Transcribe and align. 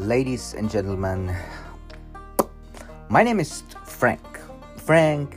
ladies 0.00 0.54
and 0.54 0.70
gentlemen. 0.70 1.36
My 3.10 3.22
name 3.22 3.38
is 3.38 3.62
Frank. 3.84 4.40
Frank 4.78 5.36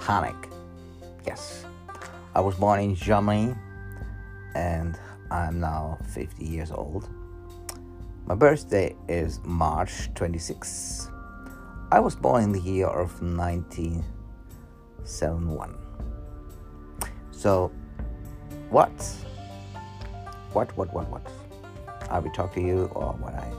Hanek. 0.00 0.52
Yes, 1.26 1.64
I 2.34 2.42
was 2.42 2.56
born 2.56 2.80
in 2.80 2.94
Germany 2.94 3.54
and 4.54 4.98
I'm 5.30 5.60
now 5.60 5.96
50 6.10 6.44
years 6.44 6.70
old. 6.70 7.08
My 8.26 8.34
birthday 8.34 8.94
is 9.08 9.40
March 9.44 10.12
26. 10.14 11.08
I 11.90 11.98
was 11.98 12.14
born 12.14 12.44
in 12.44 12.52
the 12.52 12.60
year 12.60 12.88
of 12.88 13.22
1971. 13.22 15.74
So, 17.30 17.72
what? 18.68 18.90
What, 20.52 20.76
what, 20.76 20.92
what, 20.92 21.08
what? 21.08 21.26
I 22.10 22.18
will 22.18 22.32
talk 22.32 22.52
to 22.54 22.60
you, 22.60 22.90
or 22.94 23.14
what 23.14 23.32
I 23.32 23.50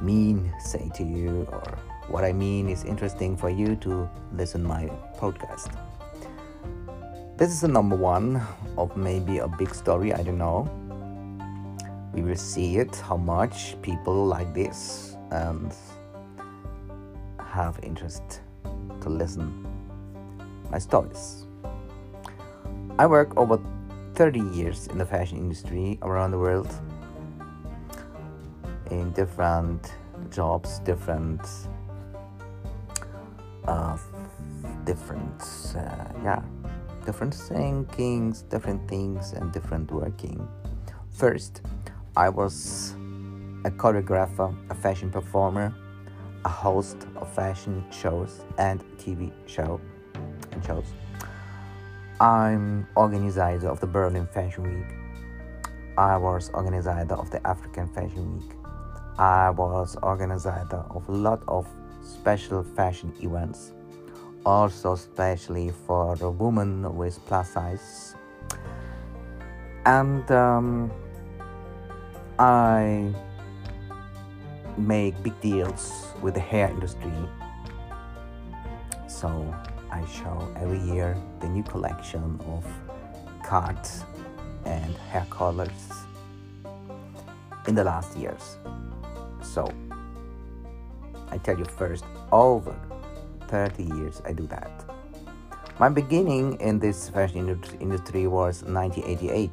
mean 0.00 0.52
say 0.58 0.90
to 0.94 1.04
you, 1.04 1.46
or 1.50 1.78
what 2.08 2.24
I 2.24 2.32
mean 2.32 2.68
is 2.68 2.84
interesting 2.84 3.36
for 3.36 3.50
you 3.50 3.76
to 3.76 4.08
listen 4.32 4.62
my 4.62 4.90
podcast. 5.18 5.70
This 7.36 7.50
is 7.50 7.60
the 7.60 7.68
number 7.68 7.96
one 7.96 8.40
of 8.78 8.96
maybe 8.96 9.38
a 9.38 9.48
big 9.48 9.74
story. 9.74 10.12
I 10.12 10.22
don't 10.22 10.38
know. 10.38 10.70
We 12.14 12.22
will 12.22 12.36
see 12.36 12.78
it. 12.78 12.96
How 12.96 13.16
much 13.16 13.76
people 13.82 14.26
like 14.26 14.54
this 14.54 15.16
and 15.30 15.74
have 17.56 17.78
interest 17.82 18.40
to 19.00 19.08
listen 19.08 19.66
my 20.70 20.78
stories. 20.78 21.46
I 22.98 23.06
work 23.06 23.36
over 23.36 23.60
30 24.14 24.40
years 24.40 24.86
in 24.88 24.98
the 24.98 25.06
fashion 25.06 25.38
industry 25.38 25.98
around 26.02 26.30
the 26.30 26.38
world 26.38 26.72
in 28.90 29.12
different 29.12 29.94
jobs, 30.30 30.80
different, 30.80 31.40
uh, 33.66 33.96
different, 34.84 35.42
uh, 35.76 36.04
yeah, 36.22 36.42
different 37.04 37.34
thinkings, 37.34 38.42
different 38.42 38.88
things, 38.88 39.32
and 39.32 39.52
different 39.52 39.90
working. 39.90 40.46
First, 41.10 41.62
I 42.16 42.28
was 42.28 42.94
a 43.64 43.70
choreographer, 43.70 44.54
a 44.70 44.74
fashion 44.74 45.10
performer, 45.10 45.74
a 46.44 46.48
host 46.48 47.06
of 47.16 47.32
fashion 47.34 47.84
shows 47.90 48.44
and 48.58 48.84
TV 48.98 49.32
show 49.46 49.80
and 50.52 50.64
shows. 50.64 50.86
I'm 52.20 52.86
organizer 52.96 53.68
of 53.68 53.80
the 53.80 53.86
Berlin 53.86 54.26
Fashion 54.32 54.62
Week. 54.62 54.96
I 55.98 56.16
was 56.16 56.50
organizer 56.54 56.90
of 56.90 57.30
the 57.30 57.46
African 57.46 57.88
Fashion 57.88 58.38
Week. 58.38 58.55
I 59.18 59.50
was 59.50 59.96
organizer 60.02 60.66
of 60.90 61.08
a 61.08 61.12
lot 61.12 61.42
of 61.48 61.66
special 62.02 62.62
fashion 62.62 63.14
events, 63.22 63.72
also 64.44 64.92
especially 64.92 65.72
for 65.86 66.16
the 66.16 66.30
women 66.30 66.94
with 66.96 67.18
plus 67.26 67.50
size. 67.50 68.14
And 69.86 70.30
um, 70.30 70.90
I 72.38 73.10
make 74.76 75.22
big 75.22 75.40
deals 75.40 76.12
with 76.20 76.34
the 76.34 76.40
hair 76.40 76.68
industry. 76.68 77.12
So 79.08 79.54
I 79.90 80.04
show 80.06 80.52
every 80.56 80.80
year 80.80 81.16
the 81.40 81.48
new 81.48 81.62
collection 81.62 82.38
of 82.46 82.66
cuts 83.42 84.04
and 84.66 84.94
hair 85.10 85.26
colors 85.30 85.70
in 87.66 87.74
the 87.74 87.84
last 87.84 88.16
years. 88.16 88.58
So 89.52 89.72
I 91.28 91.38
tell 91.38 91.58
you 91.58 91.64
first, 91.64 92.04
over 92.32 92.74
30 93.48 93.84
years 93.84 94.22
I 94.24 94.32
do 94.32 94.46
that. 94.48 94.84
My 95.78 95.88
beginning 95.88 96.58
in 96.60 96.78
this 96.78 97.08
fashion 97.10 97.48
industry 97.80 98.26
was 98.26 98.62
1988 98.62 99.50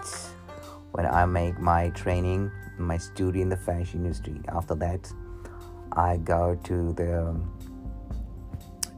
when 0.91 1.05
I 1.05 1.25
make 1.25 1.59
my 1.59 1.89
training, 1.89 2.51
my 2.77 2.97
study 2.97 3.41
in 3.41 3.49
the 3.49 3.57
fashion 3.57 4.05
industry. 4.05 4.39
After 4.47 4.75
that, 4.75 5.11
I 5.91 6.17
go 6.17 6.57
to 6.63 6.93
the 6.93 7.35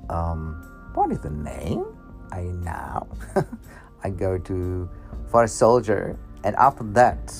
um, 0.09 0.91
what 0.94 1.12
is 1.12 1.20
the 1.20 1.31
name? 1.31 1.86
I 2.31 2.41
now 2.41 3.08
I 4.03 4.09
go 4.09 4.38
to 4.38 4.90
for 5.28 5.44
a 5.44 5.47
soldier, 5.47 6.18
and 6.44 6.56
after 6.58 6.84
that, 6.94 7.34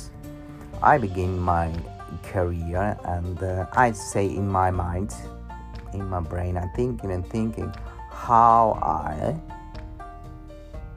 I 0.82 0.98
begin 0.98 1.38
my 1.38 1.72
career 2.32 2.98
and 3.06 3.42
uh, 3.42 3.66
I 3.74 3.92
say 3.92 4.26
in 4.26 4.48
my 4.48 4.72
mind, 4.72 5.14
in 5.94 6.08
my 6.08 6.20
brain, 6.20 6.58
I'm 6.58 6.70
thinking 6.76 7.12
and 7.12 7.26
thinking 7.28 7.74
how 8.12 8.80
I 8.82 9.40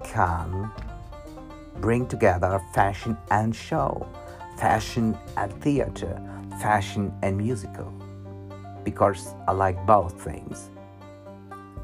can 0.04 0.70
bring 1.76 2.06
together 2.06 2.60
fashion 2.74 3.16
and 3.30 3.54
show, 3.54 4.06
fashion 4.58 5.16
and 5.36 5.52
theater, 5.62 6.20
fashion 6.60 7.12
and 7.22 7.36
musical, 7.36 7.92
because 8.84 9.34
I 9.46 9.52
like 9.52 9.84
both 9.86 10.20
things. 10.22 10.70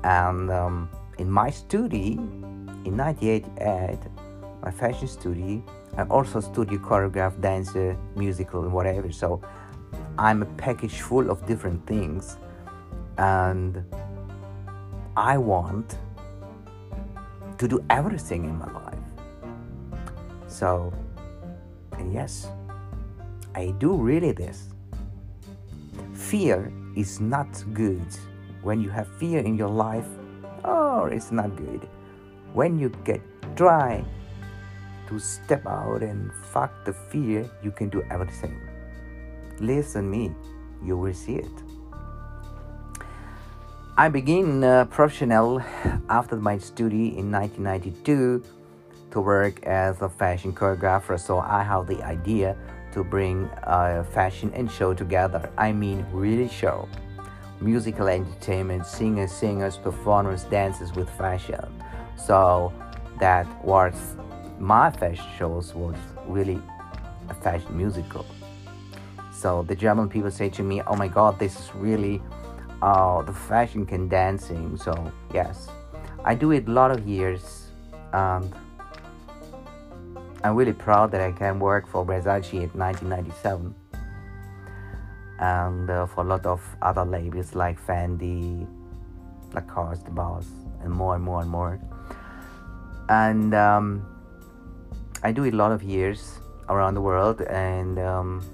And 0.02 0.50
um, 0.50 0.88
in 1.18 1.30
my 1.30 1.50
studio, 1.50 2.18
in 2.84 2.96
1988, 2.96 3.98
my 4.62 4.70
fashion 4.70 5.08
studio, 5.08 5.62
I 5.96 6.02
also 6.04 6.40
studio 6.40 6.78
choreograph, 6.78 7.40
dancer, 7.40 7.96
musical, 8.16 8.64
and 8.64 8.72
whatever. 8.72 9.12
So 9.12 9.40
I'm 10.18 10.42
a 10.42 10.46
package 10.56 11.00
full 11.00 11.30
of 11.30 11.46
different 11.46 11.86
things, 11.86 12.36
and 13.18 13.84
I 15.16 15.38
want 15.38 15.98
to 17.58 17.68
do 17.68 17.84
everything 17.90 18.44
in 18.44 18.58
my 18.58 18.70
life. 18.72 18.98
So, 20.48 20.92
and 21.92 22.12
yes, 22.12 22.48
I 23.54 23.72
do 23.78 23.94
really 23.94 24.32
this. 24.32 24.68
Fear 26.12 26.72
is 26.96 27.20
not 27.20 27.46
good. 27.72 28.06
When 28.62 28.80
you 28.80 28.90
have 28.90 29.06
fear 29.18 29.40
in 29.40 29.56
your 29.56 29.68
life, 29.68 30.06
oh, 30.64 31.04
it's 31.06 31.30
not 31.30 31.54
good. 31.54 31.86
When 32.52 32.78
you 32.78 32.88
get 33.04 33.20
dry, 33.54 34.04
to 35.08 35.18
step 35.18 35.66
out 35.66 36.02
and 36.02 36.32
fuck 36.52 36.84
the 36.84 36.92
fear, 36.92 37.48
you 37.62 37.70
can 37.70 37.88
do 37.88 38.02
everything. 38.10 38.60
Listen 39.60 40.10
me, 40.10 40.32
you 40.84 40.96
will 40.96 41.14
see 41.14 41.36
it. 41.36 41.52
I 43.96 44.08
begin 44.08 44.64
uh, 44.64 44.86
professional 44.86 45.62
after 46.08 46.36
my 46.36 46.58
study 46.58 47.16
in 47.16 47.30
1992 47.30 48.42
to 49.12 49.20
work 49.20 49.62
as 49.64 50.02
a 50.02 50.08
fashion 50.08 50.52
choreographer. 50.52 51.18
So 51.18 51.38
I 51.38 51.62
have 51.62 51.86
the 51.86 52.02
idea 52.02 52.56
to 52.92 53.04
bring 53.04 53.44
uh, 53.62 54.04
fashion 54.12 54.50
and 54.54 54.70
show 54.70 54.94
together. 54.94 55.48
I 55.56 55.72
mean, 55.72 56.04
really 56.10 56.48
show. 56.48 56.88
Musical 57.60 58.08
entertainment, 58.08 58.84
singers, 58.84 59.30
singers, 59.30 59.76
performers, 59.76 60.42
dances 60.44 60.92
with 60.92 61.08
fashion. 61.10 61.64
So 62.16 62.72
that 63.20 63.46
was 63.64 64.16
my 64.58 64.90
fashion 64.90 65.26
shows 65.38 65.74
was 65.74 65.96
really 66.26 66.60
a 67.28 67.34
fashion 67.34 67.76
musical. 67.76 68.24
So 69.32 69.62
the 69.62 69.74
German 69.74 70.08
people 70.08 70.30
say 70.30 70.48
to 70.50 70.62
me, 70.62 70.82
"Oh 70.82 70.96
my 70.96 71.08
God, 71.08 71.38
this 71.38 71.58
is 71.58 71.74
really 71.74 72.22
uh, 72.80 73.22
the 73.22 73.32
fashion 73.32 73.84
can 73.84 74.08
dancing." 74.08 74.76
So 74.76 75.12
yes, 75.32 75.68
I 76.24 76.34
do 76.34 76.52
it 76.52 76.68
a 76.68 76.70
lot 76.70 76.90
of 76.90 77.06
years, 77.06 77.70
and 78.12 78.54
I'm 80.42 80.54
really 80.54 80.72
proud 80.72 81.10
that 81.12 81.20
I 81.20 81.32
can 81.32 81.58
work 81.58 81.86
for 81.86 82.06
Versace 82.06 82.52
in 82.52 82.70
1997, 82.78 83.74
and 85.40 85.90
uh, 85.90 86.06
for 86.06 86.24
a 86.24 86.26
lot 86.26 86.46
of 86.46 86.62
other 86.80 87.04
labels 87.04 87.54
like 87.54 87.80
Fendi, 87.84 88.66
Lacoste, 89.52 90.14
Boss, 90.14 90.46
and 90.82 90.92
more 90.92 91.16
and 91.16 91.24
more 91.24 91.40
and 91.42 91.50
more. 91.50 91.80
And 93.08 93.52
um, 93.54 94.13
I 95.24 95.32
do 95.32 95.46
a 95.46 95.50
lot 95.50 95.72
of 95.72 95.82
years 95.82 96.38
around 96.68 96.92
the 96.92 97.00
world, 97.00 97.40
and 97.40 97.98
um, 97.98 98.44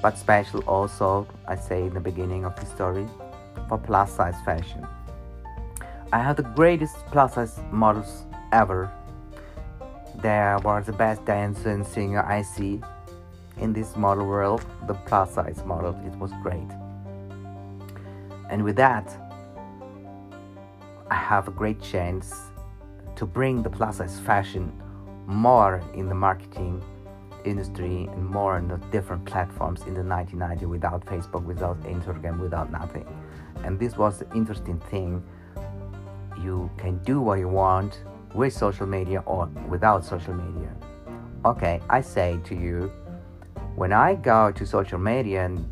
but 0.00 0.16
special 0.16 0.60
also, 0.66 1.28
I 1.46 1.56
say 1.56 1.82
in 1.82 1.92
the 1.92 2.00
beginning 2.00 2.46
of 2.46 2.56
the 2.56 2.64
story, 2.64 3.06
for 3.68 3.76
plus 3.76 4.10
size 4.16 4.40
fashion. 4.46 4.86
I 6.10 6.20
have 6.20 6.36
the 6.36 6.42
greatest 6.42 6.96
plus 7.12 7.34
size 7.34 7.60
models 7.70 8.24
ever. 8.50 8.90
They 10.22 10.56
were 10.64 10.82
the 10.82 10.94
best 10.94 11.22
dancer 11.26 11.68
and 11.68 11.86
singer 11.86 12.22
I 12.22 12.40
see 12.40 12.80
in 13.58 13.74
this 13.74 13.94
model 13.94 14.26
world, 14.26 14.64
the 14.86 14.94
plus 14.94 15.34
size 15.34 15.62
model. 15.66 15.94
It 16.06 16.16
was 16.16 16.32
great. 16.42 16.70
And 18.48 18.64
with 18.64 18.76
that, 18.76 19.06
I 21.10 21.14
have 21.14 21.46
a 21.46 21.50
great 21.50 21.82
chance 21.82 22.32
to 23.18 23.26
bring 23.26 23.62
the 23.64 23.70
plus 23.70 23.96
size 23.96 24.20
fashion 24.20 24.72
more 25.26 25.82
in 25.94 26.08
the 26.08 26.14
marketing 26.14 26.80
industry 27.44 28.08
and 28.12 28.24
more 28.24 28.54
on 28.54 28.68
the 28.68 28.76
different 28.92 29.24
platforms 29.24 29.82
in 29.88 29.94
the 29.94 30.02
1990s 30.02 30.68
without 30.68 31.04
Facebook, 31.04 31.44
without 31.44 31.82
Instagram, 31.82 32.38
without 32.38 32.70
nothing. 32.70 33.04
And 33.64 33.76
this 33.76 33.96
was 33.96 34.20
the 34.20 34.36
interesting 34.36 34.78
thing. 34.88 35.24
You 36.40 36.70
can 36.78 36.98
do 36.98 37.20
what 37.20 37.40
you 37.40 37.48
want 37.48 38.04
with 38.34 38.52
social 38.52 38.86
media 38.86 39.24
or 39.26 39.46
without 39.68 40.04
social 40.04 40.34
media. 40.34 40.70
Okay, 41.44 41.80
I 41.90 42.02
say 42.02 42.38
to 42.44 42.54
you, 42.54 42.92
when 43.74 43.92
I 43.92 44.14
go 44.14 44.52
to 44.52 44.64
social 44.64 45.00
media 45.00 45.46
in 45.46 45.68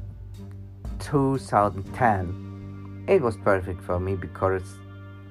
2010, 0.99 3.05
it 3.07 3.23
was 3.23 3.37
perfect 3.37 3.85
for 3.85 4.01
me 4.01 4.17
because 4.17 4.65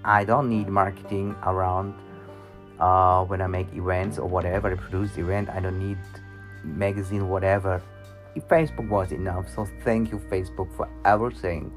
I 0.06 0.24
don't 0.24 0.48
need 0.48 0.70
marketing 0.70 1.36
around 1.44 1.94
uh, 2.80 3.24
when 3.26 3.42
I 3.42 3.48
make 3.48 3.74
events 3.74 4.18
or 4.18 4.28
whatever, 4.28 4.72
I 4.72 4.76
produce 4.76 5.18
event. 5.18 5.50
I 5.50 5.60
don't 5.60 5.80
need 5.80 5.98
magazine, 6.64 7.30
whatever. 7.30 7.82
Facebook 8.50 8.90
was 8.90 9.12
enough. 9.12 9.48
So 9.54 9.68
thank 9.84 10.12
you, 10.12 10.20
Facebook, 10.20 10.74
for 10.76 10.90
everything. 11.06 11.72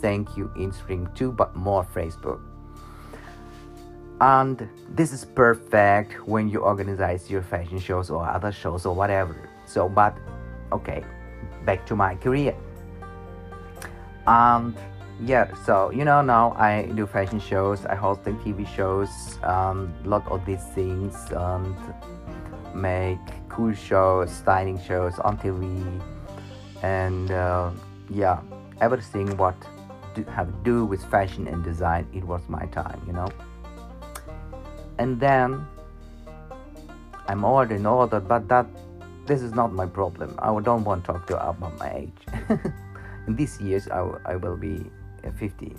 Thank 0.00 0.36
you, 0.36 0.50
Instagram 0.56 1.14
too, 1.14 1.32
but 1.32 1.54
more 1.54 1.84
Facebook. 1.84 2.40
And 4.20 4.68
this 4.88 5.12
is 5.12 5.24
perfect 5.24 6.26
when 6.26 6.48
you 6.48 6.60
organize 6.60 7.30
your 7.30 7.42
fashion 7.42 7.78
shows 7.78 8.10
or 8.10 8.26
other 8.26 8.50
shows 8.50 8.84
or 8.86 8.94
whatever. 8.94 9.36
So, 9.66 9.88
but 9.88 10.16
okay, 10.72 11.04
back 11.64 11.86
to 11.86 11.94
my 11.94 12.16
career. 12.16 12.56
And 14.26 14.76
yeah 15.20 15.52
so 15.64 15.90
you 15.90 16.04
know 16.04 16.22
now 16.22 16.52
i 16.52 16.82
do 16.94 17.04
fashion 17.04 17.40
shows 17.40 17.84
i 17.86 17.94
host 17.94 18.22
the 18.22 18.30
tv 18.30 18.64
shows 18.66 19.38
um 19.42 19.92
lot 20.04 20.24
of 20.28 20.44
these 20.46 20.62
things 20.76 21.16
and 21.32 21.74
make 22.72 23.18
cool 23.48 23.74
shows 23.74 24.30
styling 24.30 24.78
shows 24.80 25.18
on 25.20 25.36
tv 25.38 26.00
and 26.84 27.32
uh, 27.32 27.68
yeah 28.10 28.40
everything 28.80 29.36
what 29.36 29.56
do, 30.14 30.22
have 30.24 30.46
to 30.46 30.58
do 30.62 30.84
with 30.84 31.04
fashion 31.06 31.48
and 31.48 31.64
design 31.64 32.06
it 32.14 32.22
was 32.22 32.42
my 32.48 32.66
time 32.66 33.02
you 33.06 33.12
know? 33.12 33.28
And 34.98 35.18
then 35.18 35.66
i'm 37.26 37.44
older 37.44 37.74
and 37.74 37.86
older 37.88 38.20
but 38.20 38.46
that 38.48 38.66
this 39.26 39.42
is 39.42 39.52
not 39.52 39.72
my 39.72 39.86
problem 39.86 40.36
i 40.38 40.46
don't 40.60 40.84
want 40.84 41.04
to 41.04 41.12
talk 41.12 41.26
to 41.26 41.48
about 41.48 41.76
my 41.78 41.90
age. 41.92 42.48
In 43.26 43.36
these 43.36 43.60
years 43.60 43.88
I, 43.88 44.08
I 44.24 44.36
will 44.36 44.56
be 44.56 44.90
50 45.38 45.74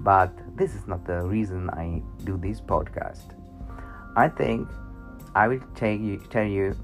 but 0.00 0.32
this 0.56 0.74
is 0.74 0.86
not 0.86 1.04
the 1.06 1.22
reason 1.22 1.70
i 1.70 2.02
do 2.24 2.36
this 2.36 2.60
podcast. 2.60 3.34
I 4.16 4.28
think 4.28 4.68
i 5.34 5.48
will 5.48 5.60
you 5.82 6.18
tell 6.30 6.44
you 6.44 6.76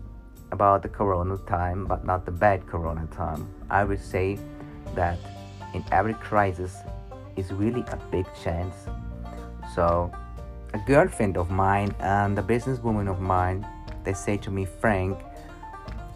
about 0.53 0.83
the 0.83 0.89
corona 0.89 1.37
time 1.39 1.85
but 1.85 2.05
not 2.05 2.25
the 2.25 2.33
bad 2.33 2.67
corona 2.67 3.07
time. 3.07 3.49
I 3.71 3.85
will 3.85 3.99
say 3.99 4.39
that 4.95 5.19
in 5.75 5.85
every 5.93 6.15
crisis 6.15 6.77
is 7.37 7.53
really 7.53 7.85
a 7.89 7.97
big 8.11 8.27
chance. 8.43 8.75
So 9.75 10.11
a 10.75 10.79
girlfriend 10.87 11.37
of 11.37 11.51
mine 11.51 11.95
and 12.01 12.39
a 12.39 12.43
businesswoman 12.43 13.11
of 13.11 13.21
mine 13.21 13.67
they 14.05 14.13
say 14.13 14.37
to 14.37 14.51
me 14.51 14.65
frank 14.65 15.19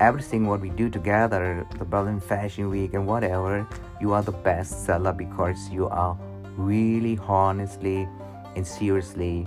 everything 0.00 0.46
what 0.46 0.60
we 0.60 0.68
do 0.70 0.90
together 0.90 1.66
the 1.78 1.84
berlin 1.84 2.20
fashion 2.20 2.68
week 2.68 2.92
and 2.94 3.06
whatever 3.06 3.66
you 4.02 4.12
are 4.12 4.22
the 4.22 4.32
best 4.32 4.84
seller 4.84 5.12
because 5.12 5.70
you 5.70 5.88
are 5.88 6.19
really 6.56 7.16
honestly 7.28 8.08
and 8.56 8.66
seriously 8.66 9.46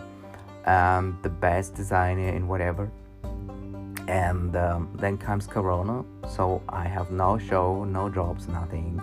um, 0.66 1.20
the 1.24 1.30
best 1.30 1.76
designer 1.76 2.30
in 2.30 2.48
whatever. 2.48 2.90
And 4.08 4.56
um, 4.56 4.96
then 4.96 5.18
comes 5.18 5.46
corona. 5.46 6.06
So 6.36 6.62
i 6.70 6.86
have 6.86 7.12
no 7.12 7.38
show 7.38 7.84
no 7.84 8.10
jobs 8.10 8.48
nothing. 8.48 9.02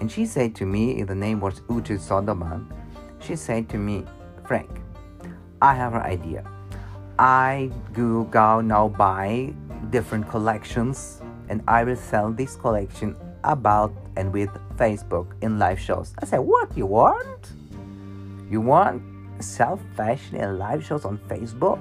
And 0.00 0.10
she 0.10 0.24
said 0.24 0.54
to 0.56 0.66
me 0.66 1.02
the 1.02 1.16
name 1.16 1.40
was 1.40 1.60
ute 1.68 1.98
soderman 2.08 2.60
she 3.20 3.36
said 3.36 3.68
to 3.68 3.78
me 3.78 4.04
frank 4.46 4.70
i 5.60 5.74
have 5.74 5.94
an 5.94 6.02
idea. 6.02 6.44
I 7.18 7.70
go, 7.92 8.24
go 8.24 8.60
now 8.60 8.88
buy 8.88 9.52
different 9.90 10.28
collections 10.28 11.20
and 11.48 11.60
i 11.66 11.82
will 11.84 12.00
sell 12.10 12.32
this 12.32 12.56
collection 12.56 13.16
about 13.44 14.01
and 14.16 14.32
with 14.32 14.50
Facebook 14.76 15.26
in 15.42 15.58
live 15.58 15.80
shows. 15.80 16.14
I 16.18 16.26
said, 16.26 16.38
What 16.38 16.76
you 16.76 16.86
want? 16.86 17.52
You 18.50 18.60
want 18.60 19.02
self 19.40 19.80
fashion 19.96 20.36
and 20.36 20.58
live 20.58 20.84
shows 20.84 21.04
on 21.04 21.18
Facebook? 21.18 21.80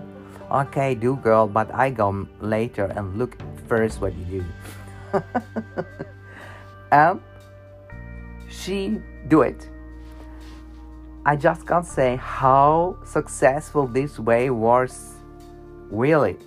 Okay, 0.52 0.96
do 0.96 1.16
girl, 1.18 1.48
but 1.48 1.74
I 1.74 1.90
go 1.90 2.28
later 2.42 2.86
and 2.86 3.18
look 3.18 3.38
first 3.68 4.02
what 4.02 4.14
you 4.16 4.26
do. 4.26 4.46
and 5.14 5.24
um, 6.92 7.24
she 8.50 9.02
do 9.28 9.42
it. 9.42 9.70
I 11.26 11.36
just 11.36 11.68
can't 11.68 11.86
say 11.86 12.16
how 12.18 12.98
successful 13.06 13.88
this 13.88 14.20
way 14.20 14.50
was 14.50 15.16
really 15.90 16.38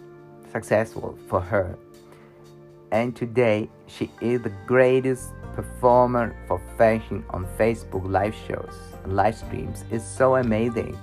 successful 0.52 1.18
for 1.28 1.40
her 1.40 1.78
and 2.94 3.16
today 3.16 3.68
she 3.88 4.08
is 4.20 4.40
the 4.42 4.52
greatest 4.68 5.32
performer 5.56 6.32
for 6.46 6.60
fashion 6.78 7.24
on 7.30 7.44
Facebook 7.58 8.08
live 8.08 8.34
shows 8.46 8.72
and 9.02 9.16
live 9.16 9.36
streams. 9.36 9.84
It's 9.90 10.04
so 10.04 10.36
amazing. 10.36 10.96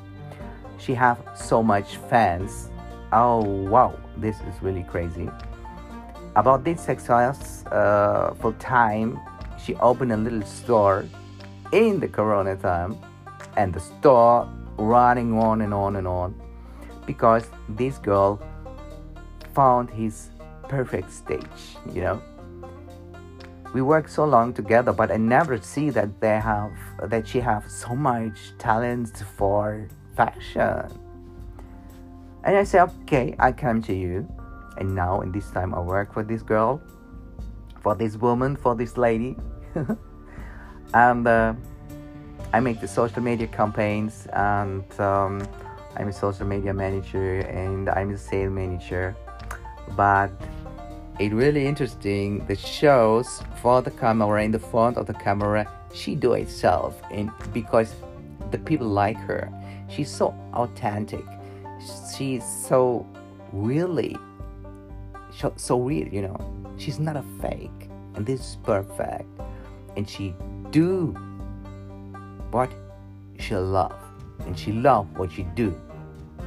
She 0.80 0.94
have 0.94 1.20
so 1.36 1.62
much 1.62 1.98
fans. 2.10 2.70
Oh 3.12 3.44
wow, 3.44 4.00
this 4.16 4.38
is 4.38 4.62
really 4.62 4.84
crazy. 4.84 5.30
About 6.38 6.64
this 6.64 6.80
success 6.80 7.66
uh, 7.66 8.36
for 8.40 8.54
time, 8.54 9.20
she 9.62 9.76
opened 9.76 10.14
a 10.14 10.18
little 10.18 10.44
store 10.44 11.06
in 11.74 12.00
the 12.00 12.08
corona 12.08 12.56
time 12.56 12.98
and 13.58 13.74
the 13.74 13.82
store 13.82 14.48
running 14.78 15.38
on 15.38 15.60
and 15.60 15.74
on 15.74 15.98
and 15.98 16.08
on 16.08 16.40
because 17.06 17.50
this 17.68 17.98
girl 17.98 18.42
found 19.54 19.90
his 19.90 20.31
perfect 20.72 21.12
stage, 21.12 21.62
you 21.94 22.02
know. 22.02 22.22
We 23.74 23.82
work 23.82 24.08
so 24.08 24.24
long 24.26 24.54
together, 24.54 24.94
but 24.94 25.12
I 25.12 25.18
never 25.18 25.60
see 25.60 25.90
that 25.92 26.20
they 26.22 26.40
have 26.40 26.72
that 27.04 27.28
she 27.28 27.40
have 27.40 27.70
so 27.70 27.94
much 27.94 28.38
talent 28.58 29.24
for 29.38 29.88
fashion. 30.16 30.88
And 32.44 32.58
I 32.58 32.64
say, 32.64 32.80
okay, 32.82 33.36
I 33.38 33.52
come 33.52 33.82
to 33.84 33.94
you, 33.94 34.28
and 34.78 34.96
now 34.96 35.22
in 35.22 35.32
this 35.32 35.52
time 35.52 35.76
I 35.76 35.82
work 35.82 36.14
for 36.14 36.24
this 36.24 36.42
girl, 36.42 36.82
for 37.82 37.96
this 37.96 38.16
woman, 38.16 38.56
for 38.56 38.74
this 38.76 38.98
lady, 38.98 39.36
and 40.94 41.28
uh, 41.28 41.54
I 42.54 42.60
make 42.62 42.80
the 42.80 42.88
social 42.88 43.22
media 43.22 43.48
campaigns, 43.48 44.28
and 44.34 44.88
um, 45.00 45.48
I'm 45.98 46.08
a 46.08 46.14
social 46.14 46.48
media 46.48 46.74
manager, 46.74 47.40
and 47.40 47.90
I'm 47.90 48.12
a 48.12 48.18
sales 48.18 48.52
manager, 48.52 49.16
but 49.96 50.32
it 51.22 51.34
really 51.34 51.68
interesting 51.68 52.44
the 52.48 52.56
shows 52.56 53.44
for 53.62 53.82
the 53.84 53.92
camera 53.92 54.44
in 54.44 54.52
the 54.52 54.60
front 54.60 54.98
of 54.98 55.06
the 55.06 55.14
camera 55.14 55.68
she 55.94 56.16
do 56.16 56.34
itself 56.34 57.00
and 57.12 57.30
because 57.54 57.94
the 58.50 58.58
people 58.58 58.88
like 58.88 59.18
her. 59.18 59.52
She's 59.88 60.10
so 60.10 60.34
authentic. 60.54 61.26
She's 62.16 62.44
so 62.68 63.06
really 63.54 64.18
so, 65.56 65.80
real 65.80 66.08
you 66.08 66.22
know? 66.24 66.38
She's 66.78 67.00
not 67.00 67.16
a 67.16 67.24
fake 67.40 67.90
and 68.16 68.26
this 68.26 68.42
is 68.42 68.58
perfect. 68.64 69.30
And 69.96 70.10
she 70.10 70.34
do 70.72 71.16
what 72.50 72.72
she 73.40 73.56
love 73.56 74.00
and 74.40 74.58
she 74.58 74.72
love 74.72 75.08
what 75.18 75.32
she 75.32 75.44
do. 75.56 75.80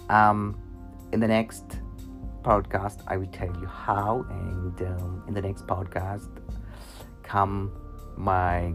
Um, 0.10 0.58
in 1.12 1.20
the 1.20 1.28
next 1.28 1.80
podcast, 2.42 3.04
I 3.08 3.18
will 3.18 3.28
tell 3.28 3.54
you 3.60 3.68
how, 3.68 4.26
and 4.30 4.82
um, 4.82 5.24
in 5.28 5.34
the 5.34 5.42
next 5.42 5.68
podcast, 5.68 6.30
come 7.24 7.72
my 8.18 8.74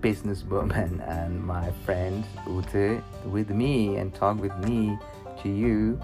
businesswoman 0.00 1.06
and 1.08 1.44
my 1.44 1.70
friend 1.84 2.24
Ute 2.46 3.02
with 3.26 3.50
me 3.50 3.96
and 3.96 4.14
talk 4.14 4.40
with 4.40 4.56
me 4.58 4.96
to 5.42 5.48
you 5.48 6.00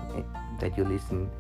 that 0.61 0.77
you 0.77 0.85
listen 0.85 1.31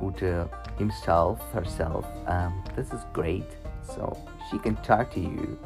Ute 0.00 0.48
himself 0.78 1.40
herself. 1.52 2.04
Um, 2.26 2.62
this 2.74 2.92
is 2.92 3.00
great. 3.12 3.50
So 3.82 4.16
she 4.50 4.58
can 4.58 4.76
talk 4.76 5.12
to 5.14 5.20
you 5.20 5.58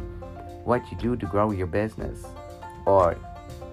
what 0.64 0.90
you 0.90 0.96
do 0.96 1.16
to 1.16 1.26
grow 1.26 1.50
your 1.50 1.66
business 1.66 2.24
or 2.86 3.16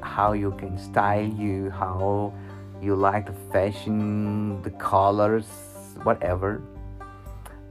how 0.01 0.33
you 0.33 0.51
can 0.51 0.77
style 0.77 1.25
you 1.25 1.69
how 1.69 2.33
you 2.81 2.95
like 2.95 3.25
the 3.25 3.51
fashion 3.51 4.61
the 4.61 4.71
colors 4.71 5.47
whatever. 6.03 6.61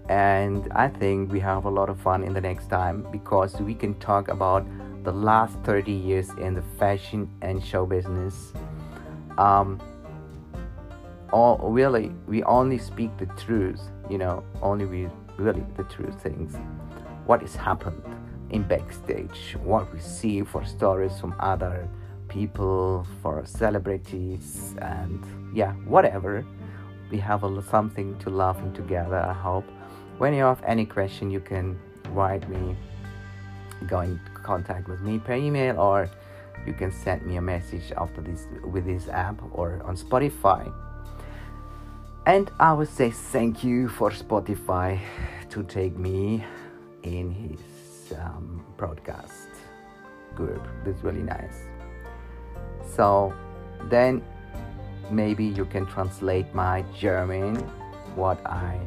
And 0.08 0.70
I 0.72 0.88
think 0.88 1.32
we 1.32 1.40
have 1.40 1.64
a 1.64 1.70
lot 1.70 1.88
of 1.88 2.00
fun 2.00 2.22
in 2.22 2.32
the 2.32 2.40
next 2.40 2.68
time 2.68 3.06
because 3.10 3.60
we 3.60 3.74
can 3.74 3.94
talk 3.98 4.28
about 4.28 4.64
the 5.02 5.12
last 5.12 5.58
30 5.64 5.92
years 5.92 6.28
in 6.40 6.54
the 6.54 6.62
fashion 6.78 7.28
and 7.42 7.64
show 7.64 7.86
business. 7.86 8.52
Um, 9.38 9.80
all 11.32 11.58
really, 11.58 12.12
we 12.26 12.42
only 12.44 12.78
speak 12.78 13.16
the 13.18 13.26
truth, 13.36 13.80
you 14.10 14.18
know, 14.18 14.44
only 14.62 14.84
we 14.84 15.08
really 15.38 15.64
the 15.76 15.84
true 15.84 16.10
things. 16.20 16.56
What 17.26 17.40
has 17.42 17.56
happened 17.56 18.02
in 18.50 18.62
backstage, 18.62 19.56
what 19.62 19.92
we 19.92 20.00
see 20.00 20.42
for 20.42 20.64
stories 20.64 21.18
from 21.20 21.34
other 21.40 21.88
people, 22.28 23.06
for 23.22 23.44
celebrities, 23.44 24.74
and 24.80 25.24
yeah, 25.54 25.72
whatever. 25.84 26.44
We 27.10 27.18
have 27.18 27.44
a, 27.44 27.62
something 27.62 28.18
to 28.20 28.30
laughing 28.30 28.72
together. 28.72 29.18
I 29.18 29.32
hope 29.32 29.64
when 30.18 30.34
you 30.34 30.42
have 30.42 30.62
any 30.64 30.86
question, 30.86 31.30
you 31.30 31.40
can 31.40 31.78
write 32.10 32.48
me, 32.48 32.76
go 33.86 34.00
in 34.00 34.20
contact 34.34 34.88
with 34.88 35.00
me 35.00 35.18
per 35.18 35.34
email, 35.34 35.78
or 35.78 36.10
you 36.66 36.72
can 36.72 36.90
send 36.90 37.24
me 37.26 37.36
a 37.36 37.42
message 37.42 37.92
after 37.96 38.20
this 38.20 38.46
with 38.64 38.86
this 38.86 39.08
app 39.08 39.40
or 39.52 39.80
on 39.84 39.96
Spotify. 39.96 40.72
And 42.26 42.50
I 42.58 42.72
would 42.72 42.88
say 42.88 43.10
thank 43.10 43.62
you 43.62 43.88
for 43.88 44.10
Spotify 44.10 44.98
to 45.50 45.62
take 45.62 45.96
me 45.96 46.44
in 47.04 47.30
his 47.30 48.18
um, 48.18 48.64
broadcast 48.76 49.46
group. 50.34 50.66
That's 50.84 51.04
really 51.04 51.22
nice. 51.22 51.56
So 52.96 53.32
then 53.84 54.24
maybe 55.08 55.44
you 55.44 55.66
can 55.66 55.86
translate 55.86 56.52
my 56.52 56.84
German, 56.98 57.54
what 58.16 58.44
I 58.44 58.80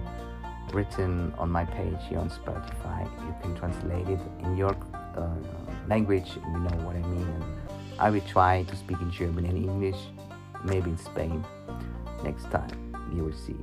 written 0.73 1.33
on 1.37 1.49
my 1.49 1.63
page 1.63 1.97
here 2.09 2.19
on 2.19 2.29
Spotify. 2.29 3.05
You 3.25 3.35
can 3.41 3.55
translate 3.55 4.07
it 4.09 4.19
in 4.39 4.57
your 4.57 4.75
uh, 5.15 5.29
language, 5.87 6.31
you 6.35 6.59
know 6.59 6.75
what 6.85 6.97
I 6.97 7.01
mean. 7.01 7.27
And 7.27 7.43
I 7.99 8.09
will 8.09 8.21
try 8.27 8.63
to 8.63 8.75
speak 8.75 8.99
in 8.99 9.09
German 9.11 9.45
and 9.45 9.57
English, 9.57 10.01
maybe 10.65 10.89
in 10.89 10.97
Spain 10.97 11.45
next 12.21 12.51
time. 12.51 12.88
You 13.13 13.25
will 13.25 13.33
see. 13.33 13.57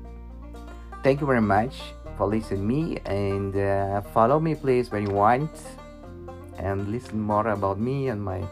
Thank 1.02 1.20
you 1.20 1.26
very 1.26 1.40
much 1.40 1.76
for 2.16 2.26
listening 2.26 2.66
me 2.66 2.98
and 3.04 3.54
uh, 3.56 4.00
follow 4.00 4.40
me 4.40 4.54
please 4.54 4.90
when 4.90 5.06
you 5.06 5.14
want 5.14 5.50
and 6.58 6.88
listen 6.88 7.20
more 7.20 7.48
about 7.48 7.78
me 7.78 8.08
and 8.08 8.22
my 8.22 8.42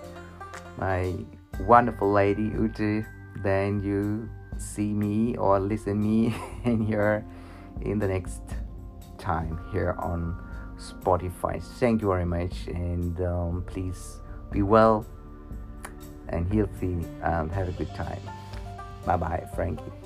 my 0.79 1.15
wonderful 1.61 2.11
lady 2.13 2.53
Ute. 2.55 3.05
Then 3.43 3.83
you 3.83 4.29
see 4.59 4.93
me 4.93 5.37
or 5.37 5.59
listen 5.59 6.01
me 6.01 6.35
in 6.65 6.87
your 6.87 7.25
in 7.83 7.99
the 7.99 8.09
next 8.09 8.43
time 9.19 9.59
here 9.73 9.97
on 9.99 10.39
Spotify. 10.79 11.63
Thank 11.63 12.03
you 12.03 12.09
very 12.09 12.27
much, 12.27 12.67
and 12.69 13.21
um, 13.23 13.65
please 13.67 14.21
be 14.51 14.63
well 14.63 15.07
and 16.29 16.53
healthy 16.53 17.05
and 17.23 17.51
have 17.53 17.69
a 17.69 17.73
good 17.73 17.95
time. 17.95 18.21
Bye 19.05 19.17
bye, 19.17 19.49
Frankie. 19.55 20.04